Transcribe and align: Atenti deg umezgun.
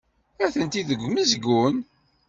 Atenti 0.45 0.81
deg 0.89 0.99
umezgun. 1.07 1.75